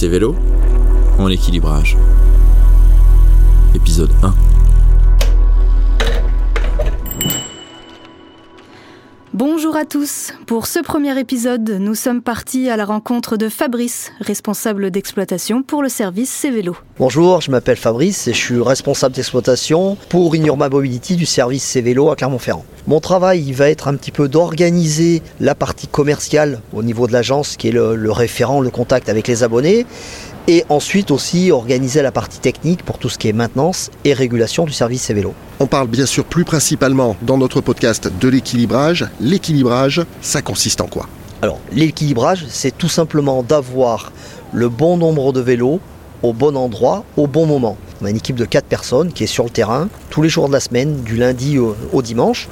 [0.00, 0.36] C'est vélo
[1.18, 1.98] en équilibrage.
[3.74, 4.32] Épisode 1.
[9.38, 10.32] Bonjour à tous.
[10.46, 15.80] Pour ce premier épisode, nous sommes partis à la rencontre de Fabrice, responsable d'exploitation pour
[15.80, 16.76] le service C-Vélo.
[16.98, 22.10] Bonjour, je m'appelle Fabrice et je suis responsable d'exploitation pour Ignurma Mobility du service C-Vélo
[22.10, 22.64] à Clermont-Ferrand.
[22.88, 27.12] Mon travail il va être un petit peu d'organiser la partie commerciale au niveau de
[27.12, 29.86] l'agence qui est le référent, le contact avec les abonnés
[30.48, 34.64] et ensuite aussi organiser la partie technique pour tout ce qui est maintenance et régulation
[34.64, 35.34] du service C-Vélo.
[35.60, 39.06] On parle bien sûr plus principalement dans notre podcast de l'équilibrage.
[39.20, 41.06] L'équilibrage, ça consiste en quoi?
[41.42, 44.10] Alors, l'équilibrage, c'est tout simplement d'avoir
[44.52, 45.80] le bon nombre de vélos
[46.22, 47.76] au bon endroit, au bon moment.
[48.00, 50.48] On a une équipe de 4 personnes qui est sur le terrain tous les jours
[50.48, 52.48] de la semaine, du lundi au, au dimanche,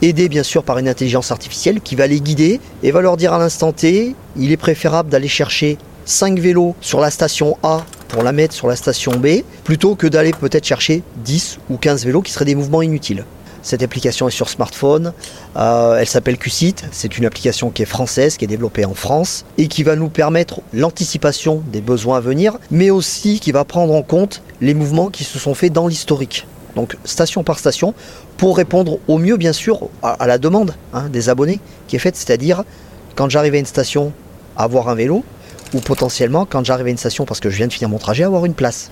[0.00, 3.32] aidée bien sûr par une intelligence artificielle qui va les guider et va leur dire
[3.32, 8.22] à l'instant T, il est préférable d'aller chercher 5 vélos sur la station A pour
[8.22, 12.22] la mettre sur la station B, plutôt que d'aller peut-être chercher 10 ou 15 vélos
[12.22, 13.24] qui seraient des mouvements inutiles.
[13.62, 15.12] Cette application est sur smartphone,
[15.56, 19.44] euh, elle s'appelle QSIT, c'est une application qui est française, qui est développée en France
[19.56, 23.94] et qui va nous permettre l'anticipation des besoins à venir, mais aussi qui va prendre
[23.94, 26.46] en compte les mouvements qui se sont faits dans l'historique.
[26.74, 27.94] Donc station par station,
[28.36, 32.00] pour répondre au mieux bien sûr à, à la demande hein, des abonnés qui est
[32.00, 32.64] faite, c'est-à-dire
[33.14, 34.12] quand j'arrive à une station,
[34.56, 35.24] avoir un vélo,
[35.74, 38.24] ou potentiellement quand j'arrive à une station parce que je viens de finir mon trajet,
[38.24, 38.90] avoir une place.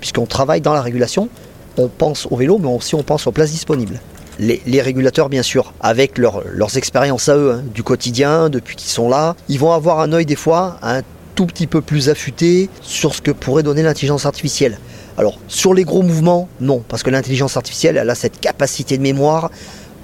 [0.00, 1.28] Puisqu'on travaille dans la régulation,
[1.76, 4.00] on pense au vélo, mais aussi on pense aux places disponibles.
[4.40, 8.90] Les, régulateurs, bien sûr, avec leur- leurs expériences à eux, hein, du quotidien, depuis qu'ils
[8.90, 11.02] sont là, ils vont avoir un œil des fois un
[11.34, 14.78] tout petit peu plus affûté sur ce que pourrait donner l'intelligence artificielle.
[15.16, 19.02] Alors, sur les gros mouvements, non, parce que l'intelligence artificielle, elle a cette capacité de
[19.02, 19.50] mémoire.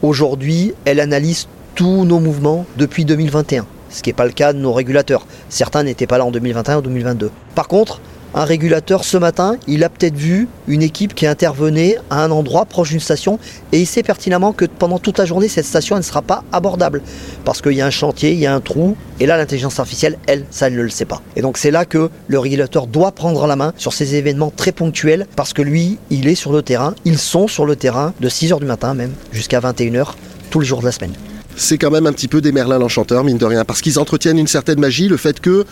[0.02, 1.46] Aujourd'hui, elle analyse
[1.77, 5.27] tous nos mouvements depuis 2021 ce qui n'est pas le cas de nos régulateurs.
[5.48, 7.30] Certains n'étaient pas là en 2021 ou 2022.
[7.55, 8.00] Par contre,
[8.36, 12.64] un régulateur ce matin, il a peut-être vu une équipe qui intervenait à un endroit
[12.64, 13.38] proche d'une station
[13.70, 16.42] et il sait pertinemment que pendant toute la journée, cette station elle ne sera pas
[16.50, 17.00] abordable
[17.44, 20.18] parce qu'il y a un chantier, il y a un trou et là l'intelligence artificielle,
[20.27, 21.22] elle, ça ne le sait pas.
[21.36, 24.72] Et donc c'est là que le régulateur doit prendre la main sur ces événements très
[24.72, 28.28] ponctuels parce que lui, il est sur le terrain, ils sont sur le terrain de
[28.28, 30.08] 6h du matin même jusqu'à 21h
[30.50, 31.14] tous les jours de la semaine
[31.56, 34.38] c'est quand même un petit peu des Merlin l'Enchanteur, mine de rien, parce qu'ils entretiennent
[34.38, 35.64] une certaine magie, le fait que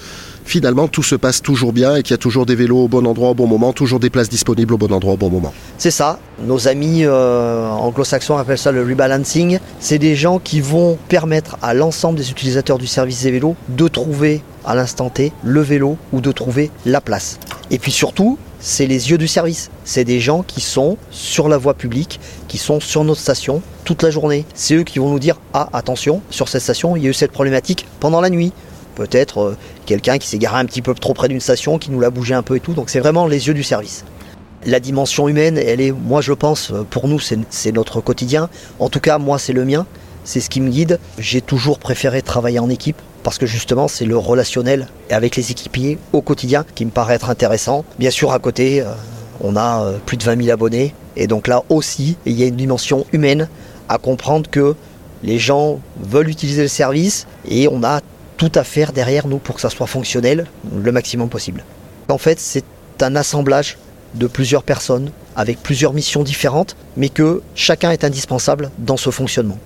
[0.44, 3.06] finalement tout se passe toujours bien et qu'il y a toujours des vélos au bon
[3.06, 5.52] endroit au bon moment, toujours des places disponibles au bon endroit au bon moment.
[5.78, 9.58] C'est ça, nos amis euh, anglo-saxons appellent ça le rebalancing.
[9.80, 13.88] C'est des gens qui vont permettre à l'ensemble des utilisateurs du service des vélos de
[13.88, 17.38] trouver à l'instant T le vélo ou de trouver la place.
[17.70, 19.70] Et puis surtout, c'est les yeux du service.
[19.84, 24.02] C'est des gens qui sont sur la voie publique, qui sont sur notre station toute
[24.02, 24.46] la journée.
[24.54, 27.14] C'est eux qui vont nous dire Ah, attention, sur cette station, il y a eu
[27.14, 28.52] cette problématique pendant la nuit.
[28.94, 31.98] Peut-être euh, quelqu'un qui s'est garé un petit peu trop près d'une station, qui nous
[31.98, 32.72] l'a bougé un peu et tout.
[32.72, 34.04] Donc c'est vraiment les yeux du service.
[34.64, 38.48] La dimension humaine, elle est, moi je pense, pour nous, c'est notre quotidien.
[38.78, 39.86] En tout cas, moi, c'est le mien.
[40.22, 41.00] C'est ce qui me guide.
[41.18, 45.98] J'ai toujours préféré travailler en équipe parce que justement c'est le relationnel avec les équipiers
[46.12, 47.84] au quotidien qui me paraît être intéressant.
[47.98, 48.92] Bien sûr à côté euh,
[49.40, 52.46] on a euh, plus de 20 000 abonnés et donc là aussi il y a
[52.46, 53.48] une dimension humaine
[53.88, 54.74] à comprendre que
[55.22, 58.00] les gens veulent utiliser le service et on a
[58.36, 61.64] tout à faire derrière nous pour que ça soit fonctionnel le maximum possible.
[62.08, 62.64] En fait c'est
[63.00, 63.78] un assemblage
[64.14, 69.58] de plusieurs personnes avec plusieurs missions différentes mais que chacun est indispensable dans ce fonctionnement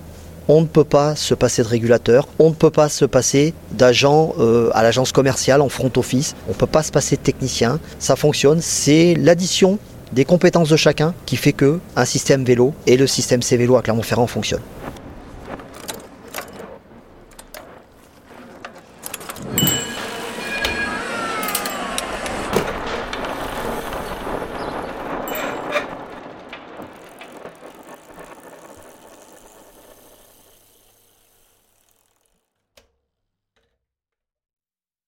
[0.47, 4.33] on ne peut pas se passer de régulateur, on ne peut pas se passer d'agent
[4.39, 7.79] euh, à l'agence commerciale en front office, on ne peut pas se passer de technicien.
[7.99, 9.79] Ça fonctionne, c'est l'addition
[10.13, 13.75] des compétences de chacun qui fait que un système vélo et le système C vélo
[13.75, 14.61] à Clermont-Ferrand fonctionne.